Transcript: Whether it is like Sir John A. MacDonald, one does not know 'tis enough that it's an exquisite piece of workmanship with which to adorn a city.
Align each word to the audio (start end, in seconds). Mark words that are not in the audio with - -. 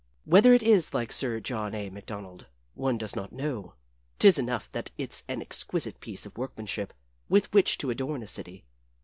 Whether 0.25 0.55
it 0.55 0.63
is 0.63 0.95
like 0.95 1.11
Sir 1.11 1.39
John 1.39 1.75
A. 1.75 1.91
MacDonald, 1.91 2.47
one 2.73 2.97
does 2.97 3.15
not 3.15 3.31
know 3.31 3.75
'tis 4.17 4.39
enough 4.39 4.67
that 4.71 4.89
it's 4.97 5.23
an 5.27 5.43
exquisite 5.43 5.99
piece 5.99 6.25
of 6.25 6.39
workmanship 6.39 6.91
with 7.29 7.53
which 7.53 7.77
to 7.77 7.91
adorn 7.91 8.23
a 8.23 8.27
city. 8.27 8.65